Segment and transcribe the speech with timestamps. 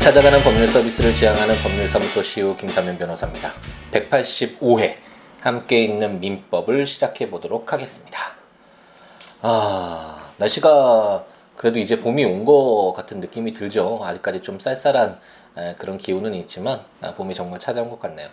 [0.00, 3.52] 찾아가는 법률 서비스를 지향하는 법률사무소 시우 김사면 변호사입니다.
[3.92, 4.96] 185회
[5.40, 8.18] 함께 있는 민법을 시작해 보도록 하겠습니다.
[9.42, 11.24] 아, 날씨가
[11.56, 14.00] 그래도 이제 봄이 온 것 같은 느낌이 들죠.
[14.02, 15.18] 아직까지 좀 쌀쌀한
[15.78, 18.28] 그런 기운은 있지만 아, 봄이 정말 찾아온 것 같네요.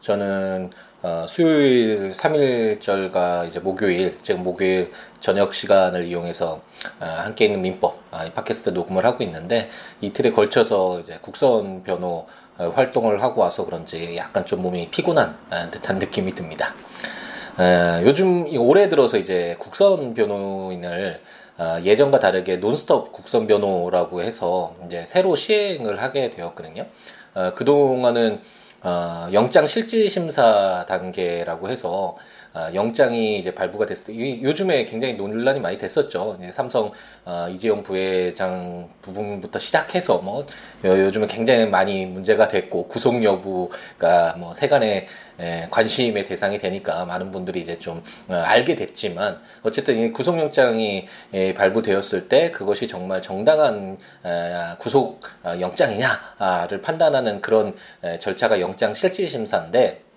[0.00, 0.70] 저는
[1.00, 6.60] 어, 수요일 3일절과 이제 목요일, 지금 목요일 저녁 시간을 이용해서
[6.98, 9.70] 어, 함께 있는 민법, 아, 이 팟캐스트 녹음을 하고 있는데
[10.00, 12.26] 이틀에 걸쳐서 이제 국선 변호
[12.58, 16.74] 어, 활동을 하고 와서 그런지 약간 좀 몸이 피곤한 아, 듯한 느낌이 듭니다.
[17.58, 21.20] 어, 요즘 올해 들어서 이제 국선 변호인을
[21.58, 26.86] 어, 예전과 다르게 논스톱 국선 변호라고 해서 이제 새로 시행을 하게 되었거든요.
[27.34, 28.40] 어, 그동안은
[28.82, 32.16] 어, 영장 실질 심사 단계라고 해서
[32.54, 36.38] 어, 영장이 이제 발부가 됐을 때 요즘에 굉장히 논란이 많이 됐었죠.
[36.52, 36.92] 삼성
[37.24, 40.46] 어, 이재용 부회장 부분부터 시작해서 뭐
[40.84, 45.08] 요 즘에 굉장히 많이 문제가 됐고 구속 여부가 뭐 세간의
[45.40, 51.54] 에, 관심의 대상이 되니까 많은 분들이 이제 좀 어, 알게 됐지만 어쨌든 이 구속영장이 에,
[51.54, 59.28] 발부되었을 때 그것이 정말 정당한 에, 구속 어, 영장이냐를 판단하는 그런 에, 절차가 영장 실질
[59.28, 60.07] 심사인데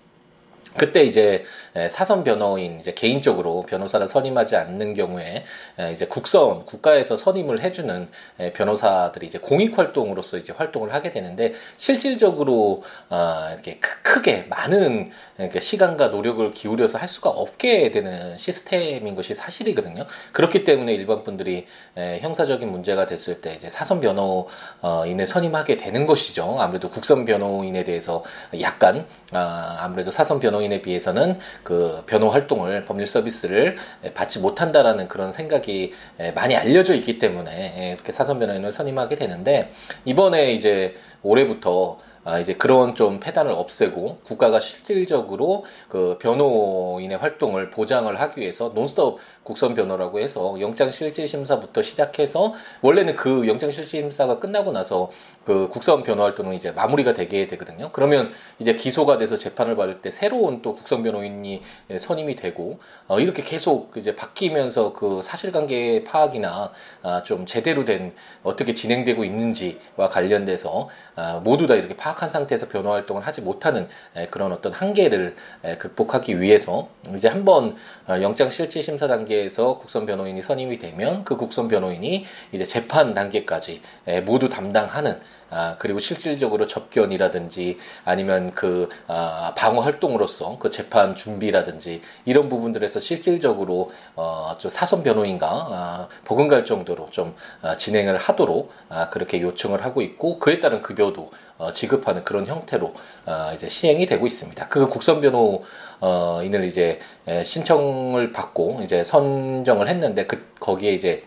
[0.76, 1.44] 그때 이제
[1.90, 5.44] 사선 변호인 이제 개인적으로 변호사를 선임하지 않는 경우에
[5.92, 8.08] 이제 국선 국가에서 선임을 해주는
[8.54, 15.10] 변호사들이 이제 공익 활동으로서 이제 활동을 하게 되는데 실질적으로 아, 이렇게 크게 많은
[15.58, 20.06] 시간과 노력을 기울여서 할 수가 없게 되는 시스템인 것이 사실이거든요.
[20.32, 26.56] 그렇기 때문에 일반 분들이 형사적인 문제가 됐을 때 이제 사선 변호인을 선임하게 되는 것이죠.
[26.58, 28.24] 아무래도 국선 변호인에 대해서
[28.60, 33.76] 약간 아, 아무래도 사선 변호 변호인에 비해서는 그 변호 활동을 법률 서비스를
[34.14, 35.92] 받지 못한다라는 그런 생각이
[36.34, 39.72] 많이 알려져 있기 때문에 이렇게 사선 변호인을 선임하게 되는데
[40.04, 48.20] 이번에 이제 올해부터 아, 이제 그런 좀 폐단을 없애고 국가가 실질적으로 그 변호인의 활동을 보장을
[48.20, 54.38] 하기 위해서 논스톱 국선 변호라고 해서 영장 실질 심사부터 시작해서 원래는 그 영장 실질 심사가
[54.38, 55.10] 끝나고 나서
[55.44, 57.90] 그 국선 변호 활동은 이제 마무리가 되게 되거든요.
[57.92, 61.62] 그러면 이제 기소가 돼서 재판을 받을 때 새로운 또 국선 변호인이
[61.98, 66.72] 선임이 되고 어, 이렇게 계속 이제 바뀌면서 그 사실관계 파악이나
[67.02, 68.14] 아, 좀 제대로 된
[68.44, 73.88] 어떻게 진행되고 있는지와 관련돼서 아, 모두 다 이렇게 파악 파악한 상태에서 변호 활동을 하지 못하는
[74.30, 75.34] 그런 어떤 한계를
[75.78, 77.76] 극복하기 위해서 이제 한번
[78.08, 83.14] 어, 영장 실질 심사 단계 에서 국선 변호인이 선임이 되면 그 국선 변호인이 이제 재판
[83.14, 83.80] 단계까지
[84.24, 85.20] 모두 담당하는
[85.54, 93.92] 아, 그리고 실질적으로 접견이라든지 아니면 그 아, 방어 활동으로서 그 재판 준비라든지 이런 부분들에서 실질적으로
[94.16, 100.00] 어, 좀 사선 변호인가 아, 버금갈 정도로 좀 아, 진행을 하도록 아, 그렇게 요청을 하고
[100.00, 102.94] 있고 그에 따른 급여도 어, 지급하는 그런 형태로
[103.26, 104.68] 어, 이제 시행이 되고 있습니다.
[104.68, 106.98] 그 국선 변호인을 이제
[107.44, 111.24] 신청을 받고 이제 선정을 했는데 그 거기에 이제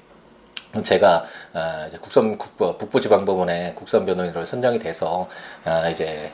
[0.84, 5.30] 제가 아, 국선 국부, 북부지방법원에 국선 변호인으로 선정이 돼서
[5.64, 6.32] 아, 이제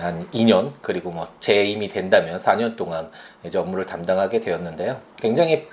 [0.00, 3.10] 한 2년 그리고 뭐 재임이 된다면 4년 동안
[3.44, 5.00] 이제 업무를 담당하게 되었는데요.
[5.16, 5.68] 굉장히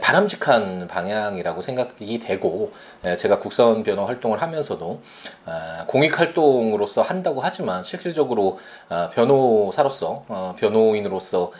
[0.00, 2.72] 바람직한 방향이라고 생각이 되고
[3.18, 5.02] 제가 국선 변호 활동을 하면서도
[5.46, 8.58] 아, 공익 활동으로서 한다고 하지만 실질적으로
[9.12, 11.52] 변호사로서 어, 변호인으로서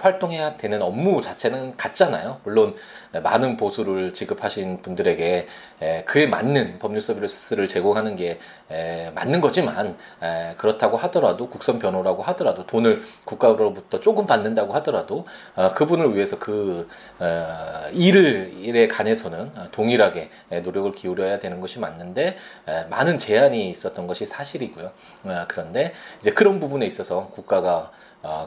[0.00, 2.40] 활동해야 되는 업무 자체는 같잖아요.
[2.44, 2.76] 물론
[3.22, 5.46] 많은 보수를 지급하신 분들에게
[6.06, 8.38] 그에 맞는 법률 서비스를 제공하는 게
[9.14, 9.96] 맞는 거지만
[10.56, 17.88] 그렇다고 하더라도 국선 변호라고 하더라도 돈을 국가로부터 조금 받는다고 하더라도 어, 그분을 위해서 그 어,
[17.92, 20.30] 일을 일에 관해서는 동일하게
[20.62, 22.36] 노력을 기울여야 되는 것이 맞는데
[22.90, 24.90] 많은 제한이 있었던 것이 사실이고요.
[25.24, 27.90] 어, 그런데 이제 그런 부분에 있어서 국가가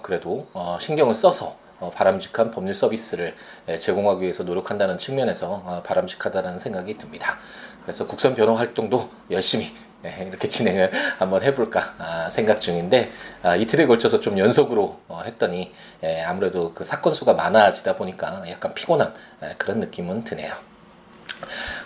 [0.01, 0.47] 그래도
[0.79, 3.35] 신경을 써서 어, 바람직한 법률 서비스를
[3.79, 7.37] 제공하기 위해서 노력한다는 측면에서 어, 바람직하다는 생각이 듭니다.
[7.83, 13.11] 그래서 국선 변호 활동도 열심히 이렇게 진행을 한번 해볼까 아, 생각 중인데
[13.43, 15.71] 아, 이틀에 걸쳐서 좀 연속으로 어, 했더니
[16.25, 19.13] 아무래도 그 사건 수가 많아지다 보니까 약간 피곤한
[19.57, 20.53] 그런 느낌은 드네요.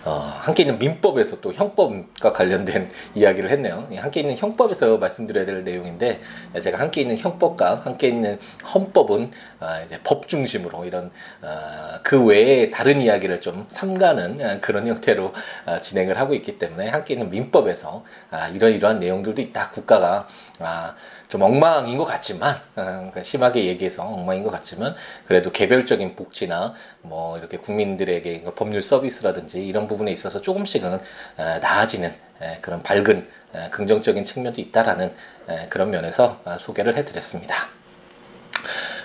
[0.04, 3.88] 어, 함께 있는 민법에서 또 형법과 관련된 이야기를 했네요.
[3.96, 6.20] 함께 있는 형법에서 말씀드려야 될 내용인데
[6.60, 8.38] 제가 함께 있는 형법과 함께 있는
[8.74, 11.10] 헌법은 어, 이제 법 중심으로 이런
[11.42, 15.32] 어, 그 외에 다른 이야기를 좀 삼가는 그런 형태로
[15.66, 19.70] 어, 진행을 하고 있기 때문에 함께 있는 민법에서 아, 이러이러한 내용들도 있다.
[19.70, 20.26] 국가가
[20.64, 20.94] 아,
[21.28, 24.94] 좀 엉망인 것 같지만 어, 그러니까 심하게 얘기해서 엉망인 것 같지만
[25.26, 31.00] 그래도 개별적인 복지나 뭐 이렇게 국민들에게 법률 서비스라든지 이런 부분에 있어서 조금씩은 어,
[31.36, 32.14] 나아지는
[32.60, 33.28] 그런 밝은
[33.70, 35.14] 긍정적인 측면도 있다라는
[35.68, 37.68] 그런 면에서 소개를 해드렸습니다.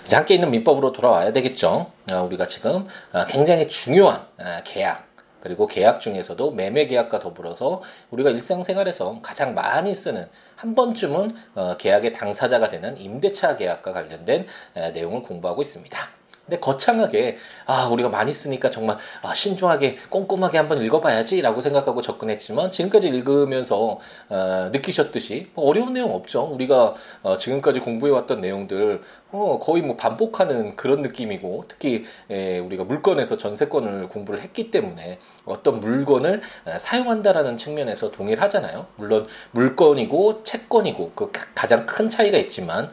[0.04, 1.92] 이제 함께 있는 민법으로 돌아와야 되겠죠.
[2.10, 2.88] 우리가 지금
[3.30, 4.26] 굉장히 중요한
[4.64, 5.07] 계약
[5.48, 10.28] 그리고 계약 중에서도 매매 계약과 더불어서 우리가 일상생활에서 가장 많이 쓰는
[10.58, 11.32] 한 번쯤은
[11.78, 14.46] 계약의 당사자가 되는 임대차 계약과 관련된
[14.94, 16.17] 내용을 공부하고 있습니다.
[16.48, 23.10] 근데 거창하게 아 우리가 많이 쓰니까 정말 아, 신중하게 꼼꼼하게 한번 읽어봐야지라고 생각하고 접근했지만 지금까지
[23.10, 24.00] 읽으면서
[24.30, 26.44] 어, 느끼셨듯이 뭐 어려운 내용 없죠.
[26.44, 29.02] 우리가 어, 지금까지 공부해왔던 내용들
[29.32, 35.82] 어, 거의 뭐 반복하는 그런 느낌이고 특히 에, 우리가 물건에서 전세권을 공부를 했기 때문에 어떤
[35.82, 38.86] 물건을 에, 사용한다라는 측면에서 동일하잖아요.
[38.96, 42.90] 물론 물건이고 채권이고 그 가장 큰 차이가 있지만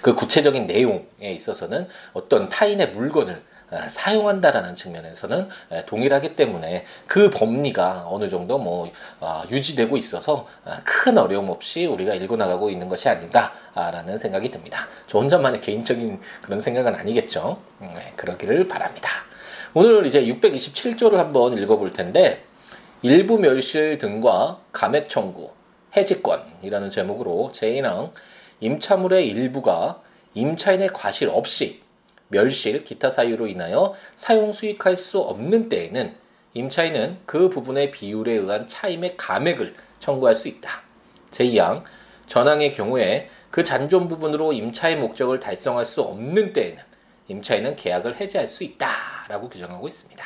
[0.00, 3.42] 그 구체적인 내용에 있어서는 어떤 타인의 물건을
[3.72, 5.48] 어, 사용한다라는 측면에서는
[5.86, 12.12] 동일하기 때문에 그 법리가 어느 정도 뭐 어, 유지되고 있어서 어, 큰 어려움 없이 우리가
[12.14, 14.88] 읽어 나가고 있는 것이 아닌가라는 생각이 듭니다.
[15.06, 17.62] 저 혼자만의 개인적인 그런 생각은 아니겠죠.
[17.80, 19.08] 음, 네, 그러기를 바랍니다.
[19.72, 22.44] 오늘 이제 627조를 한번 읽어볼 텐데
[23.00, 25.50] 일부 멸실 등과 감액 청구,
[25.96, 28.12] 해지권이라는 제목으로 제1항
[28.62, 30.00] 임차물의 일부가
[30.34, 31.82] 임차인의 과실 없이
[32.28, 36.14] 멸실, 기타 사유로 인하여 사용 수익할 수 없는 때에는
[36.54, 40.82] 임차인은 그 부분의 비율에 의한 차임의 감액을 청구할 수 있다.
[41.32, 41.82] 제2항
[42.26, 46.82] 전항의 경우에 그 잔존 부분으로 임차의 목적을 달성할 수 없는 때에는
[47.28, 50.24] 임차인은 계약을 해지할 수 있다라고 규정하고 있습니다.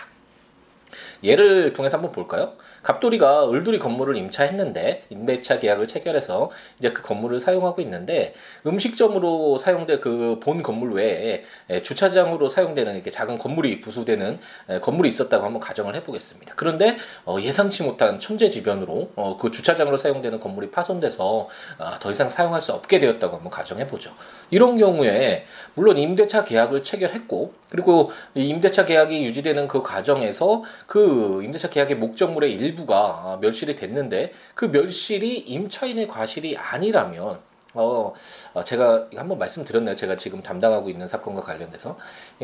[1.26, 2.52] 예를 통해서 한번 볼까요?
[2.82, 8.34] 갑돌이가 을돌이 건물을 임차했는데 임대차 계약을 체결해서 이제 그 건물을 사용하고 있는데
[8.64, 11.44] 음식점으로 사용될 그본 건물 외에
[11.82, 14.38] 주차장으로 사용되는 이렇게 작은 건물이 부수되는
[14.80, 16.54] 건물이 있었다고 한번 가정을 해보겠습니다.
[16.56, 22.60] 그런데 어, 예상치 못한 천재지변으로 어, 그 주차장으로 사용되는 건물이 파손돼서 아, 더 이상 사용할
[22.60, 24.12] 수 없게 되었다고 한번 가정해보죠.
[24.50, 25.44] 이런 경우에
[25.74, 33.38] 물론 임대차 계약을 체결했고 그리고 임대차 계약이 유지되는 그 과정에서 그 임대차 계약의 목적물의 일부가
[33.40, 37.40] 멸실이 됐는데 그 멸실이 임차인의 과실이 아니라면
[37.76, 38.12] 어,
[38.54, 39.94] 어, 제가 한번 말씀드렸나요?
[39.94, 41.96] 제가 지금 담당하고 있는 사건과 관련돼서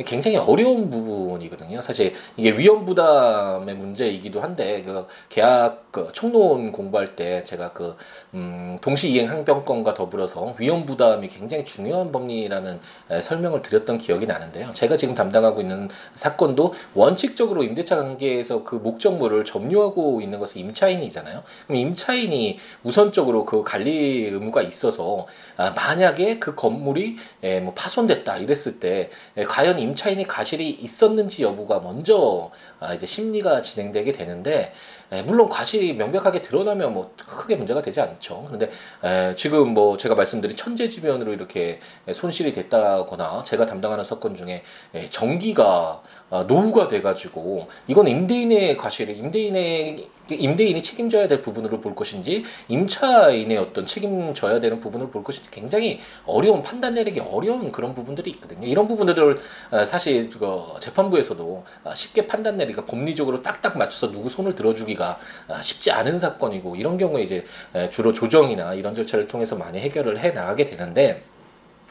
[0.05, 1.81] 굉장히 어려운 부분이거든요.
[1.81, 7.97] 사실 이게 위험 부담의 문제이기도 한데 그 계약 그 총론 공부할 때 제가 그
[8.35, 12.81] 음, 동시 이행 항변권과 더불어서 위험 부담이 굉장히 중요한 법리라는
[13.11, 14.71] 에, 설명을 드렸던 기억이 나는데요.
[14.73, 21.43] 제가 지금 담당하고 있는 사건도 원칙적으로 임대차 관계에서 그 목적물을 점유하고 있는 것은 임차인이잖아요.
[21.67, 25.22] 그럼 임차인이 우선적으로 그 관리 의무가 있어서
[25.57, 31.81] 아, 만약에 그 건물이 에, 뭐 파손됐다 이랬을 때 에, 과연 임차인이 가실이 있었는지 여부가
[31.81, 34.73] 먼저 아, 이제 심리가 진행되게 되는데 에,
[35.21, 38.45] 물론 과실이 명백하게 드러나면 뭐 크게 문제가 되지 않죠.
[38.47, 38.71] 그런데
[39.05, 41.81] 에, 지금 뭐 제가 말씀드린 천재지변으로 이렇게
[42.11, 44.63] 손실이 됐다거나 제가 담당하는 사건 중에
[44.95, 52.45] 에, 전기가 아, 노후가 돼가지고 이건 임대인의 과실을 임대인의 임대인이 책임져야 될 부분으로 볼 것인지
[52.69, 58.67] 임차인의 어떤 책임져야 되는 부분을 볼 것인지 굉장히 어려운 판단 내리기 어려운 그런 부분들이 있거든요.
[58.67, 59.37] 이런 부분들을
[59.73, 65.02] 어, 사실 그 재판부에서도 어, 쉽게 판단 내리가 법리적으로 딱딱 맞춰서 누구 손을 들어주기가
[65.49, 67.45] 어, 쉽지 않은 사건이고 이런 경우에 이제
[67.91, 71.23] 주로 조정이나 이런 절차를 통해서 많이 해결을 해 나가게 되는데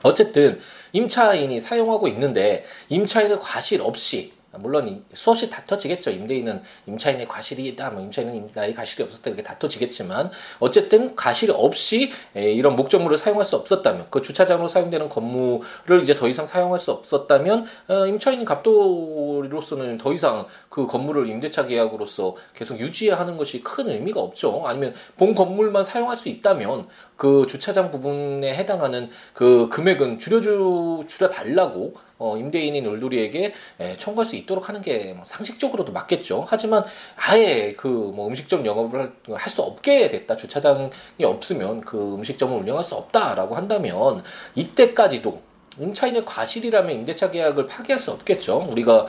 [0.04, 0.60] 어쨌든
[0.94, 6.12] 임차인이 사용하고 있는데 임차인의 과실 없이 물론 수없이 다퉈지겠죠.
[6.12, 12.76] 임대인은 임차인의 과실이 있다, 뭐 임차인은 나의 과실이 없었다 이렇게 다퉈지겠지만 어쨌든 과실이 없이 이런
[12.76, 18.08] 목적물을 사용할 수 없었다면 그 주차장으로 사용되는 건물을 이제 더 이상 사용할 수 없었다면 어,
[18.08, 24.64] 임차인 갑돌이로서는 더 이상 그 건물을 임대차 계약으로서 계속 유지하는 것이 큰 의미가 없죠.
[24.66, 31.94] 아니면 본 건물만 사용할 수 있다면 그 주차장 부분에 해당하는 그 금액은 줄여주 줄여 달라고
[32.22, 33.54] 어, 임대인인 울돌이에게
[33.98, 36.46] 청구할 수 있도록 하는 게 뭐 상식적으로도 맞겠죠.
[36.48, 36.84] 하지만
[37.16, 40.36] 아예 그 뭐 음식점 영업을 할 수 없게 됐다.
[40.36, 40.90] 주차장이
[41.24, 44.24] 없으면 그 음식점을 운영할 수 없다라고 한다면
[44.56, 45.42] 이때까지도
[45.80, 48.68] 임차인의 과실이라면 임대차 계약을 파기할 수 없겠죠.
[48.70, 49.08] 우리가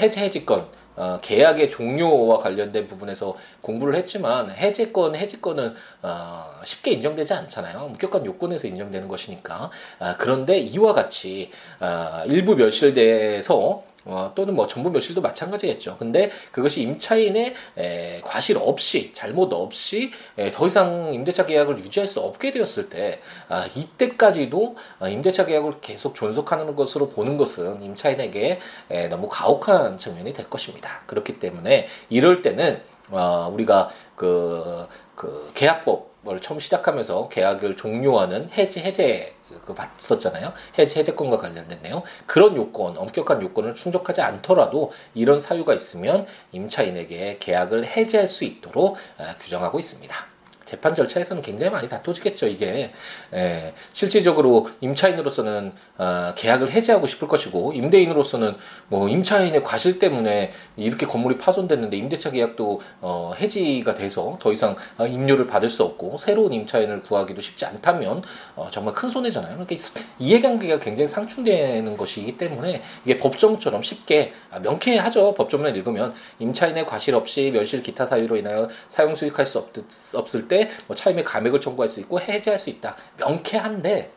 [0.00, 7.78] 해제 해지권 어, 계약의 종료와 관련된 부분에서 공부를 했지만 해제권, 해지권은 어, 쉽게 인정되지 않잖아요.
[7.78, 9.70] 엄격한 요건에서 인정되는 것이니까.
[9.98, 15.96] 아, 그런데 이와 같이 아, 일부 멸실돼서 어, 또는 뭐 전부 멸실도 마찬가지겠죠.
[15.98, 22.20] 근데 그것이 임차인의 에, 과실 없이 잘못 없이 에, 더 이상 임대차 계약을 유지할 수
[22.20, 28.60] 없게 되었을 때 아, 이때까지도 아, 임대차 계약을 계속 존속하는 것으로 보는 것은 임차인에게
[28.90, 31.02] 에, 너무 가혹한 측면이 될 것입니다.
[31.06, 34.86] 그렇기 때문에 이럴 때는 어, 우리가 그
[35.16, 40.52] 그 계약법 을 처음 시작하면서 계약을 종료하는 해지 해제 그 봤었잖아요.
[40.78, 42.02] 해제권과 관련된 내용.
[42.26, 49.36] 그런 요건, 엄격한 요건을 충족하지 않더라도 이런 사유가 있으면 임차인에게 계약을 해지할 수 있도록 아,
[49.38, 50.35] 규정하고 있습니다.
[50.66, 52.92] 재판 절차에서는 굉장히 많이 다퉈지겠죠 이게
[53.32, 58.56] 예, 실질적으로 임차인으로서는 어, 계약을 해지하고 싶을 것이고 임대인으로서는
[58.88, 65.06] 뭐 임차인의 과실 때문에 이렇게 건물이 파손됐는데 임대차 계약도 어, 해지가 돼서 더 이상 어,
[65.06, 68.22] 임료를 받을 수 없고 새로운 임차인을 구하기도 쉽지 않다면
[68.56, 69.56] 어, 정말 큰 손해잖아요.
[69.56, 69.74] 그러니까
[70.18, 75.34] 이해관계가 굉장히 상충되는 것이기 때문에 이게 법정처럼 쉽게 아, 명쾌하죠.
[75.34, 79.70] 법조문을 읽으면 임차인의 과실 없이 멸실 기타 사유로 인하여 사용 수익할 수 없,
[80.14, 82.96] 없을 때때 뭐 차임의 감액을 청구할 수 있고 해제할 수 있다.
[83.18, 84.12] 명쾌한데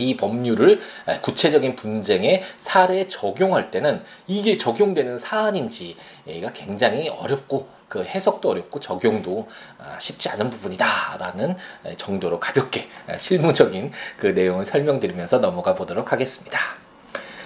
[0.00, 0.80] 이 법률을
[1.22, 9.48] 구체적인 분쟁에 사례에 적용할 때는 이게 적용되는 사안인지가 굉장히 어렵고 그 해석도 어렵고 적용도
[9.78, 11.56] 아, 쉽지 않은 부분이다라는
[11.96, 12.86] 정도로 가볍게
[13.18, 16.58] 실무적인 그 내용을 설명드리면서 넘어가 보도록 하겠습니다.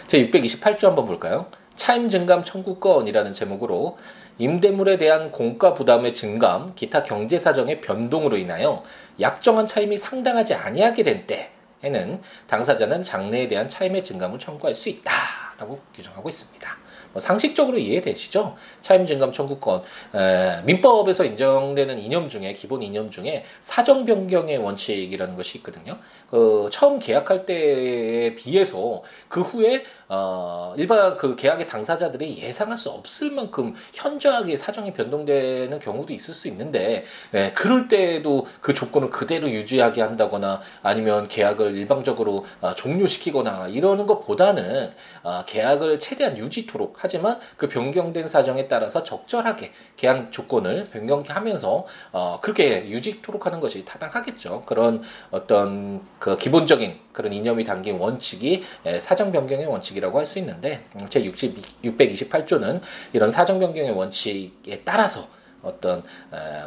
[0.09, 1.47] 제 628조 한번 볼까요?
[1.77, 3.97] 차임 증감 청구권이라는 제목으로
[4.39, 8.83] 임대물에 대한 공가 부담의 증감, 기타 경제 사정의 변동으로 인하여
[9.21, 16.29] 약정한 차임이 상당하지 아니하게 된 때에는 당사자는 장래에 대한 차임의 증감을 청구할 수 있다라고 규정하고
[16.29, 16.77] 있습니다.
[17.13, 18.57] 뭐 상식적으로 이해되시죠?
[18.81, 19.83] 차임 증감 청구권
[20.15, 25.99] 에, 민법에서 인정되는 이념 중에 기본 이념 중에 사정 변경의 원칙이라는 것이 있거든요.
[26.31, 33.31] 그 처음 계약할 때에 비해서 그 후에 어, 일반 그 계약의 당사자들이 예상할 수 없을
[33.31, 37.05] 만큼 현저하게 사정이 변동되는 경우도 있을 수 있는데
[37.35, 44.93] 예, 그럴 때도 그 조건을 그대로 유지하게 한다거나 아니면 계약을 일방적으로 어, 종료시키거나 이러는 것보다는
[45.23, 52.89] 어, 계약을 최대한 유지토록 하지만 그 변경된 사정에 따라서 적절하게 계약 조건을 변경하면서 어, 그렇게
[52.89, 54.63] 유지토록 하는 것이 타당하겠죠.
[54.67, 60.85] 그런 어떤 그 기본적인 그런 이념이 담긴 원칙이 예, 사정 변경의 원칙이라고 할 수 있는데
[60.95, 62.81] 음, 제 60, 628조는
[63.13, 65.27] 이런 사정 변경의 원칙에 따라서
[65.63, 66.03] 어떤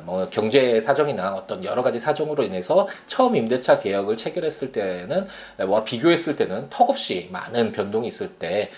[0.04, 5.28] 뭐 경제 사정이나 어떤 여러 가지 사정으로 인해서 처음 임대차 계약을 체결했을 때는
[5.68, 8.70] 와 비교했을 때는 턱없이 많은 변동이 있을 때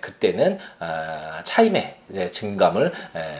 [0.00, 1.96] 그때는 아, 차임의
[2.32, 2.92] 증감을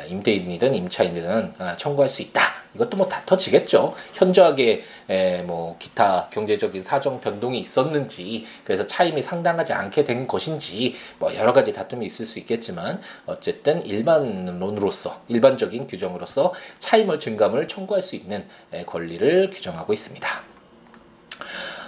[0.09, 2.65] 임대인이든 임차인이든 아, 청구할 수 있다.
[2.75, 3.95] 이것도 뭐 다퉈지겠죠.
[4.15, 11.35] 현저하게 에, 뭐 기타 경제적인 사정 변동이 있었는지 그래서 차임이 상당하지 않게 된 것인지 뭐
[11.37, 18.45] 여러 가지 다툼이 있을 수 있겠지만 어쨌든 일반론으로서 일반적인 규정으로서 차임을 증감을 청구할 수 있는
[18.73, 20.43] 에, 권리를 규정하고 있습니다.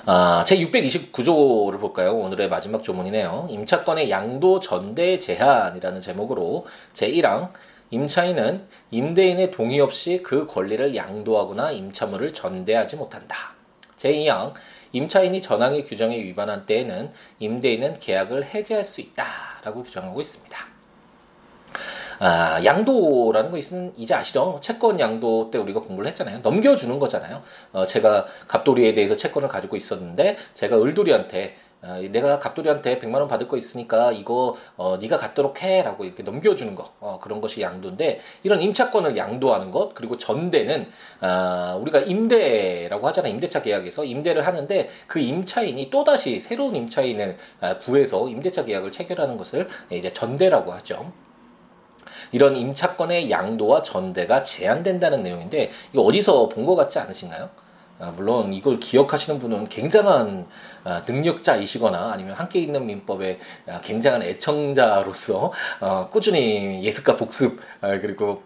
[0.08, 2.16] 아, 제 629조를 볼까요?
[2.16, 3.48] 오늘의 마지막 조문이네요.
[3.50, 7.50] 임차권의 양도 전대 제한이라는 제목으로 제 1항
[7.90, 13.56] 임차인은 임대인의 동의 없이 그 권리를 양도하거나 임차물을 전대하지 못한다.
[13.96, 14.54] 제2항
[14.92, 17.10] 임차인이 전항의 규정에 위반한 때에는
[17.40, 20.75] 임대인은 계약을 해지할 수 있다라고 규정하고 있습니다.
[22.18, 24.58] 아, 양도라는 것은 이제 아시죠?
[24.62, 26.40] 채권 양도 때 우리가 공부를 했잖아요.
[26.42, 27.42] 넘겨주는 거잖아요.
[27.72, 33.46] 어, 제가 갑돌이에 대해서 채권을 가지고 있었는데 제가 을돌이한테 아, 내가 갑돌이한테 100만 원 받을
[33.46, 38.60] 거 있으니까 이거 어, 네가 갖도록 해라고 이렇게 넘겨주는 거 어, 그런 것이 양도인데 이런
[38.60, 40.88] 임차권을 양도하는 것 그리고 전대는
[41.20, 47.78] 아, 우리가 임대라고 하잖아요 임대차 계약에서 임대를 하는데 그 임차인이 또 다시 새로운 임차인을 아,
[47.78, 51.12] 구해서 임대차 계약을 체결하는 것을 이제 전대라고 하죠.
[52.32, 57.48] 이런 임차권의 양도와 전대가 제한된다는 내용인데 이거 어디서 본 것 같지 않으신가요?
[57.98, 60.46] 아, 물론 이걸 기억하시는 분은 굉장한
[60.84, 68.42] 아, 능력자이시거나 아니면 함께 있는 민법의 아, 굉장한 애청자로서 어, 꾸준히 예습과 복습 그리고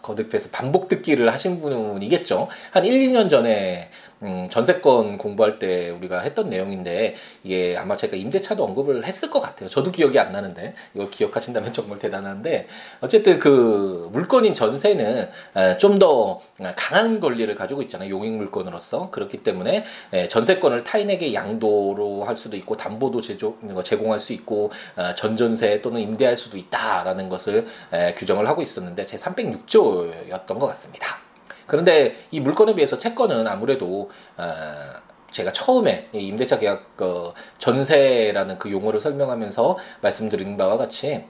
[0.00, 2.48] 거듭해서 반복 듣기를 하신 분이겠죠.
[2.70, 3.90] 한 1, 2년 전에
[4.22, 9.68] 음, 전세권 공부할 때 우리가 했던 내용인데 이게 아마 제가 임대차도 언급을 했을 것 같아요.
[9.68, 12.66] 저도 기억이 안 나는데 이걸 기억하신다면 정말 대단한데
[13.00, 15.28] 어쨌든 그 물건인 전세는
[15.78, 16.40] 좀 더
[16.76, 18.10] 강한 권리를 가지고 있잖아요.
[18.10, 19.84] 용익 물건으로서 그렇기 때문에
[20.28, 23.20] 전세권을 타인에게 양도로 할 수도 있고 담보도
[23.82, 27.66] 제공할 수 있고 어, 전전세 또는 임대할 수도 있다라는 것을
[28.16, 31.27] 규정을 하고 있었는데 제 306조였던 것 같습니다.
[31.68, 34.44] 그런데 이 물건에 비해서 채권은 아무래도 어,
[35.30, 41.24] 제가 처음에 임대차 계약 그 전세라는 그 용어를 설명하면서 말씀드린 바와 같이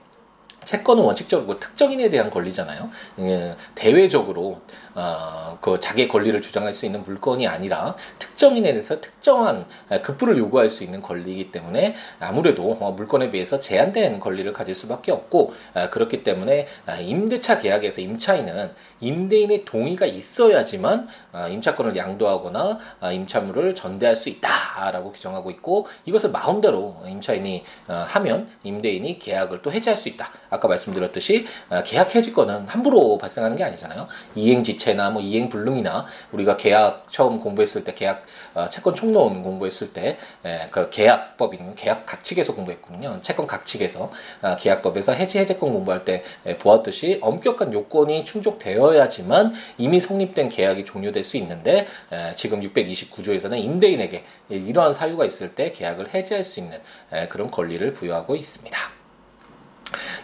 [0.63, 2.89] 채권은 원칙적으로 특정인에 대한 권리잖아요.
[3.19, 4.61] 예, 대외적으로
[4.95, 9.65] 어, 그 자기의 권리를 주장할 수 있는 물건이 아니라 특정인에 대해서 특정한
[10.03, 15.53] 급부를 요구할 수 있는 권리이기 때문에 아무래도 어, 물건에 비해서 제한된 권리를 가질 수밖에 없고
[15.73, 22.79] 아, 그렇기 때문에 아, 임대차 계약에서 임차인은 임대인의 동의가 있어야지만 아, 임차권을 양도하거나
[23.13, 29.97] 임차물을 전대할 수 있다라고 규정하고 있고 이것을 마음대로 임차인이 어, 하면 임대인이 계약을 또 해지할
[29.97, 30.31] 수 있다.
[30.49, 31.45] 아까 말씀드렸듯이
[31.85, 34.07] 계약 해지권은 함부로 발생하는 게 아니잖아요.
[34.35, 39.41] 이행지 체 자체나 뭐 이행 불능이나 우리가 계약 처음 공부했을 때 계약 어, 채권 총론
[39.41, 43.19] 공부했을 때그 예, 계약법인 계약 각칙에서 공부했거든요.
[43.21, 50.49] 채권 각칙에서 어, 계약법에서 해지 해제권 공부할 때 예, 보았듯이 엄격한 요건이 충족되어야지만 이미 성립된
[50.49, 56.59] 계약이 종료될 수 있는데 예, 지금 629조에서는 임대인에게 이러한 사유가 있을 때 계약을 해지할 수
[56.59, 56.79] 있는
[57.13, 58.98] 예, 그런 권리를 부여하고 있습니다.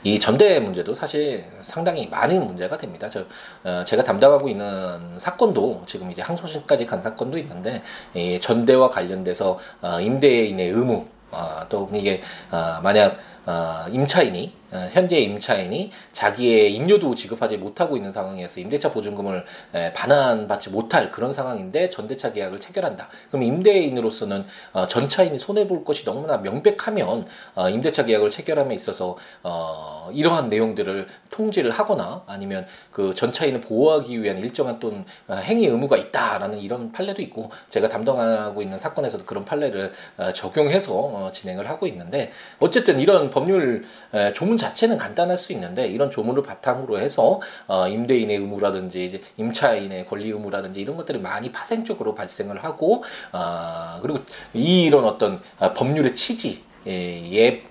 [0.03, 3.09] 이 전대 문제도 사실 상당히 많은 문제가 됩니다.
[3.09, 3.25] 저
[3.63, 7.81] 어, 제가 담당하고 있는 사건도 지금 이제 항소심까지 간 사건도 있는데
[8.13, 15.19] 이 전대와 관련돼서 어, 임대인의 의무 어, 또 이게 어, 만약 어, 임차인이 어, 현재
[15.19, 19.45] 임차인이 자기의 임료도 지급하지 못하고 있는 상황에서 임대차 보증금을
[19.93, 23.09] 반환받지 못할 그런 상황인데 전대차 계약을 체결한다.
[23.29, 29.17] 그럼 임대인으로서는 어, 전차인이 손해 볼 것이 너무나 명백하면 어, 임대차 계약을 체결함에 있어서
[30.13, 36.91] 이러한 내용들을 통지를 하거나 아니면 그 전차인을 보호하기 위한 일정한 또는 행위 의무가 있다라는 이런
[36.91, 39.93] 판례도 있고 제가 담당하고 있는 사건에서도 그런 판례를
[40.33, 43.85] 적용해서 진행을 하고 있는데 어쨌든 이런 법률
[44.33, 50.29] 조문 자체는 간단할 수 있는데 이런 조문을 바탕으로 해서 어, 임대인의 의무라든지 이제 임차인의 권리
[50.29, 54.19] 의무라든지 이런 것들이 많이 파생적으로 발생을 하고 어, 그리고
[54.53, 57.63] 이런 어떤 어, 법률의 취지 예,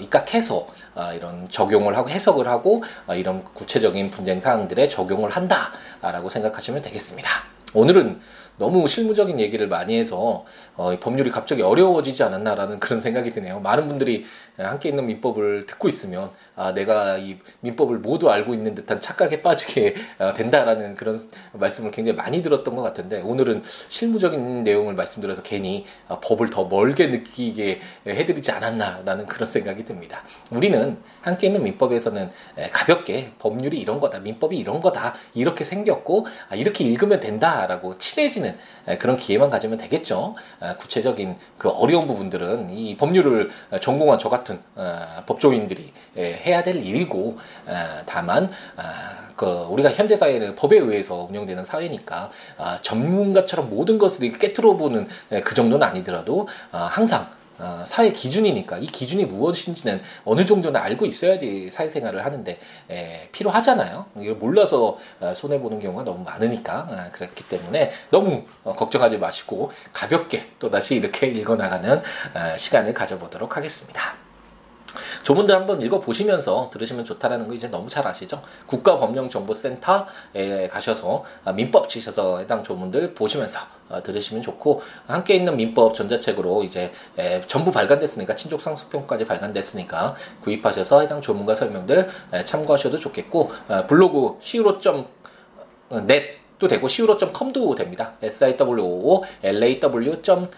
[0.00, 6.80] 입각해서 어, 이런 적용을 하고 해석을 하고 어, 이런 구체적인 분쟁 사항들에 적용을 한다라고 생각하시면
[6.82, 7.57] 되겠습니다.
[7.74, 8.20] 오늘은
[8.58, 10.44] 너무 실무적인 얘기를 많이 해서
[10.76, 13.60] 어, 법률이 갑자기 어려워지지 않았나라는 그런 생각이 드네요.
[13.60, 19.00] 많은 분들이 함께 있는 민법을 듣고 있으면 아, 내가 이 민법을 모두 알고 있는 듯한
[19.00, 21.20] 착각에 빠지게 어, 된다라는 그런
[21.52, 27.06] 말씀을 굉장히 많이 들었던 것 같은데 오늘은 실무적인 내용을 말씀드려서 괜히 어, 법을 더 멀게
[27.06, 30.24] 느끼게 해드리지 않았나라는 그런 생각이 듭니다.
[30.50, 32.30] 우리는 함께 있는 민법에서는
[32.72, 38.56] 가볍게 법률이 이런 거다, 민법이 이런 거다 이렇게 생겼고 아, 이렇게 읽으면 된다 라고 친해지는
[38.98, 40.34] 그런 기회만 가지면 되겠죠.
[40.60, 43.50] 아, 구체적인 그 어려운 부분들은 이 법률을
[43.80, 47.38] 전공한 저 같은 어, 법조인들이 해야 될 일이고
[48.06, 52.30] 다만 아, 그 우리가 현대 사회는 법에 의해서 운영되는 사회니까
[52.82, 55.06] 전문가처럼 모든 것을 깨뜨려 보는
[55.44, 62.24] 그 정도는 아니더라도 항상 어, 사회 기준이니까 이 기준이 무엇인지는 어느 정도는 알고 있어야지 사회생활을
[62.24, 62.58] 하는데
[62.90, 64.06] 에, 필요하잖아요.
[64.20, 69.70] 이걸 몰라서 어, 손해 보는 경우가 너무 많으니까 어, 그렇기 때문에 너무 어, 걱정하지 마시고
[69.92, 74.27] 가볍게 또 다시 이렇게 읽어나가는 어, 시간을 가져보도록 하겠습니다.
[75.22, 78.42] 조문들 한번 읽어보시면서 들으시면 좋다라는 거 이제 너무 잘 아시죠?
[78.66, 86.64] 국가법령정보센터에 가셔서 아, 민법 치셔서 해당 조문들 보시면서 어, 들으시면 좋고 함께 있는 민법 전자책으로
[86.64, 86.92] 이제
[87.46, 92.08] 전부 발간됐으니까 친족 상속평까지 발간됐으니까 구입하셔서 해당 조문과 설명들
[92.44, 98.14] 참고하셔도 좋겠고 어, 블로그 siwo.net 도 되고 siwo.com도 됩니다.
[98.22, 100.48] siwo law.com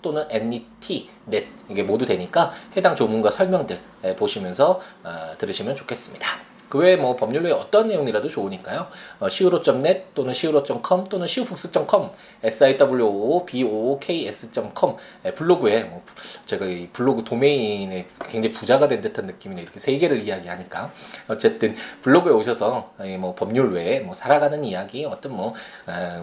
[0.00, 3.78] 또는 net net 이게 모두 되니까 해당 조문과 설명들
[4.16, 6.57] 보시면서 어, 들으시면 좋겠습니다.
[6.68, 8.88] 그 외에 뭐 법률로의 어떤 내용이라도 좋으니까요.
[9.20, 12.10] 어, siwo.net 또는 siwo.com 또는 siwobooks.com
[12.44, 14.96] siwoboks.com
[15.34, 16.02] 블로그에 뭐
[16.46, 20.92] 제가 이 블로그 도메인에 굉장히 부자가 된 듯한 느낌이네 이렇게 세 개를 이야기하니까
[21.28, 25.54] 어쨌든 블로그에 오셔서 뭐 법률 외에 뭐 살아가는 이야기 어떤 뭐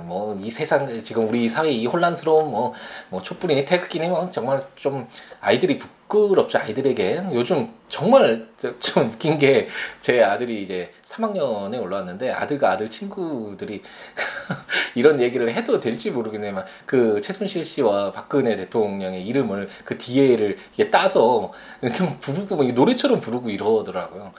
[0.05, 2.73] 뭐 이 세상 지금 우리 사회 이 혼란스러운 뭐,
[3.09, 5.07] 뭐 촛불이니 태극기니 뭐 정말 좀
[5.41, 5.87] 아이들이 부
[6.29, 8.47] 끄럽죠 아이들에게 요즘 정말
[8.79, 9.67] 좀 웃긴 게
[9.99, 13.81] 제 아들이 이제 3학년에 올라왔는데 아들과 아들 친구들이
[14.93, 21.51] 이런 얘기를 해도 될지 모르겠네만 그 최순실 씨와 박근혜 대통령의 이름을 그 뒤에를 이게 따서
[21.81, 24.31] 이렇게 부르고 노래처럼 부르고 이러더라고요.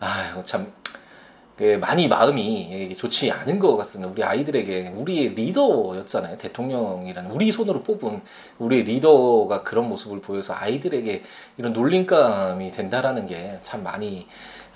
[0.00, 0.70] 아유 참그
[1.80, 4.10] 많이 마음이 좋지 않은 것 같습니다.
[4.10, 6.38] 우리 아이들에게 우리의 리더였잖아요.
[6.38, 8.22] 대통령이라는 우리 손으로 뽑은
[8.58, 11.22] 우리 리더가 그런 모습을 보여서 아이들에게
[11.58, 14.26] 이런 놀림감이 된다라는 게 참 많이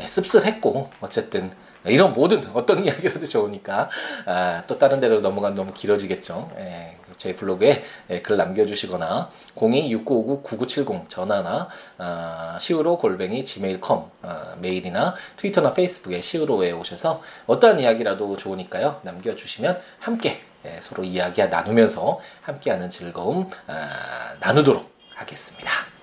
[0.04, 1.50] 씁쓸했고 어쨌든
[1.86, 3.90] 이런 모든 어떤 이야기라도 좋으니까
[4.26, 6.50] 아, 또 다른 데로 넘어가면 너무 길어지겠죠.
[6.58, 11.68] 예, 제 블로그에 예, 글 남겨주시거나 026959-9970 전화나
[11.98, 20.42] 아, 시우로 골뱅이 gmail.com 아, 메일이나 트위터나 페이스북에 시우로에 오셔서 어떠한 이야기라도 좋으니까요 남겨주시면 함께
[20.64, 25.93] 예, 서로 이야기 나누면서 함께하는 즐거움 아, 나누도록 하겠습니다.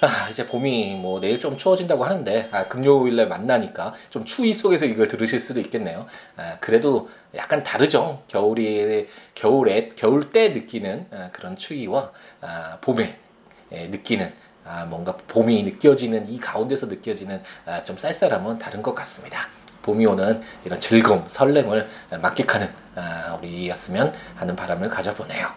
[0.00, 5.08] 아, 이제 봄이 뭐 내일 좀 추워진다고 하는데 아, 금요일날 만나니까 좀 추위 속에서 이걸
[5.08, 6.06] 들으실 수도 있겠네요.
[6.36, 8.22] 아, 그래도 약간 다르죠.
[8.28, 13.18] 겨울이 겨울에 겨울 때 느끼는 아, 그런 추위와 아, 봄에
[13.72, 14.32] 예, 느끼는
[14.64, 19.48] 아, 뭔가 봄이 느껴지는 이 가운데서 느껴지는 아, 좀 쌀쌀함은 다른 것 같습니다.
[19.82, 21.88] 봄이 오는 이런 즐거움, 설렘을
[22.20, 25.48] 만끽하는 아, 우리였으면 하는 바람을 가져보네요.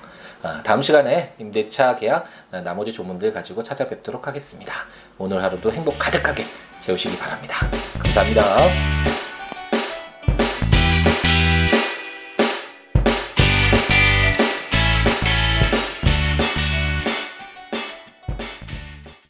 [0.44, 4.74] 아, 다음 시간에 임대차 계약 아, 나머지 조문들 가지고 찾아뵙도록 하겠습니다.
[5.18, 6.44] 오늘 하루도 행복 가득하게
[6.80, 7.68] 채우시기 바랍니다.
[8.02, 8.42] 감사합니다.